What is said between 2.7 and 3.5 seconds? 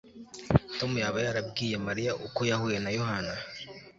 na Yohana